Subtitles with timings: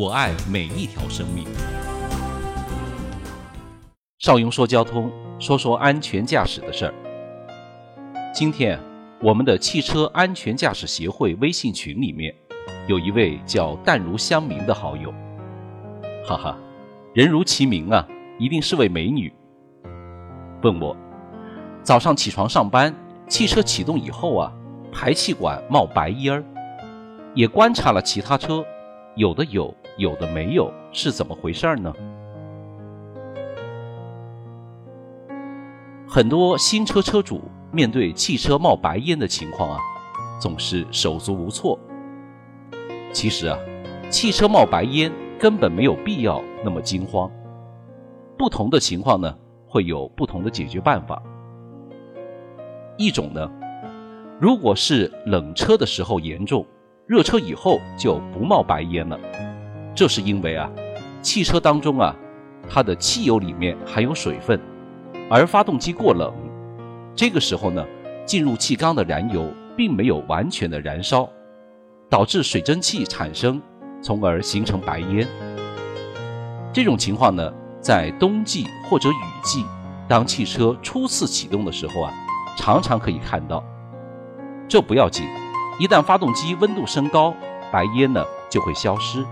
[0.00, 1.44] 我爱每一条生命。
[4.18, 6.94] 邵雍说交通，说说安全驾驶的事儿。
[8.32, 8.80] 今天，
[9.20, 12.34] 我们的汽车安全驾驶协会微信群里面，
[12.86, 15.12] 有一位叫淡如香茗的好友。
[16.26, 16.56] 哈哈，
[17.12, 18.08] 人如其名啊，
[18.38, 19.30] 一定是位美女。
[20.62, 20.96] 问我，
[21.82, 22.94] 早上起床上班，
[23.28, 24.50] 汽车启动以后啊，
[24.90, 26.44] 排气管冒白烟儿，
[27.34, 28.64] 也观察了其他车，
[29.16, 31.92] 有的有，有的没有，是怎么回事儿呢？
[36.08, 39.78] 很多新车车主面对汽车冒白烟的情况啊，
[40.40, 41.78] 总是手足无措。
[43.12, 43.58] 其实啊，
[44.08, 47.30] 汽车冒白烟根本没有必要那么惊慌，
[48.36, 49.36] 不同的情况呢。
[49.72, 51.22] 会有不同的解决办法。
[52.98, 53.48] 一种呢，
[54.40, 56.66] 如果是冷车的时候严重，
[57.10, 59.18] 热车以后就不冒白烟了。
[59.96, 60.70] 这是因为啊，
[61.20, 62.14] 汽车当中啊，
[62.68, 64.60] 它的汽油里面含有水分，
[65.28, 66.32] 而发动机过冷，
[67.16, 67.84] 这个时候呢，
[68.24, 69.44] 进入气缸的燃油
[69.76, 71.28] 并没有完全的燃烧，
[72.08, 73.60] 导致水蒸气产生，
[74.00, 75.26] 从而形成白烟。
[76.72, 77.52] 这种情况呢。
[77.82, 79.64] 在冬季或者雨季，
[80.06, 82.12] 当汽车初次启动的时候啊，
[82.54, 83.64] 常常可以看到。
[84.68, 85.26] 这不要紧，
[85.80, 87.34] 一旦发动机温度升高，
[87.72, 89.24] 白烟呢就会消失。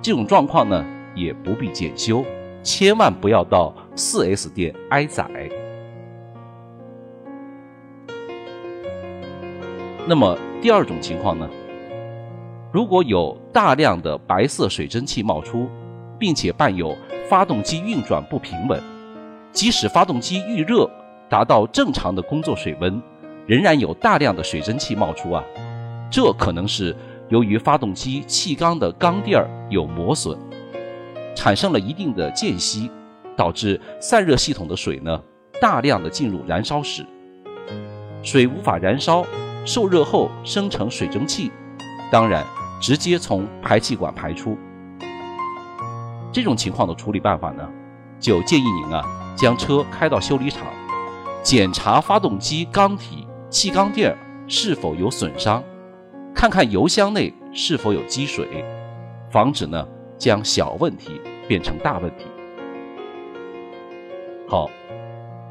[0.00, 2.24] 这种状况呢也不必检修，
[2.62, 5.28] 千万不要到 4S 店挨宰。
[10.06, 11.50] 那么第二种情况呢，
[12.70, 15.68] 如果有大量的白色水蒸气冒出，
[16.20, 16.96] 并且伴有
[17.28, 18.80] 发动机运转不平稳，
[19.50, 20.88] 即使发动机预热
[21.28, 23.02] 达到正常的工作水温，
[23.44, 25.42] 仍然有大量的水蒸气冒出啊！
[26.14, 26.94] 这可能是
[27.28, 30.38] 由于发动机气缸的缸垫儿有磨损，
[31.34, 32.88] 产生了一定的间隙，
[33.36, 35.20] 导致散热系统的水呢
[35.60, 37.04] 大量的进入燃烧室，
[38.22, 39.26] 水无法燃烧，
[39.64, 41.50] 受热后生成水蒸气，
[42.12, 42.44] 当然
[42.80, 44.56] 直接从排气管排出。
[46.30, 47.68] 这种情况的处理办法呢，
[48.20, 49.04] 就建议您啊，
[49.34, 50.64] 将车开到修理厂，
[51.42, 54.16] 检查发动机缸体、气缸垫
[54.46, 55.60] 是否有损伤，
[56.34, 58.64] 看看油箱内是否有积水，
[59.30, 59.86] 防止呢
[60.18, 62.26] 将小问题变成大问题。
[64.46, 64.68] 好，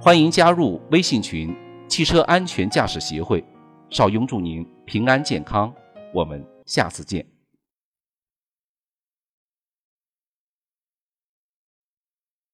[0.00, 1.54] 欢迎加入微信群
[1.88, 3.42] “汽车安全驾驶协会”，
[3.88, 5.72] 邵雍祝您平安健康，
[6.12, 7.24] 我们下次见。